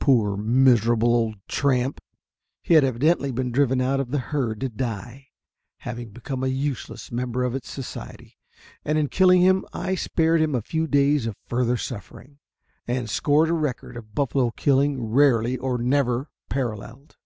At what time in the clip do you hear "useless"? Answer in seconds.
6.48-7.12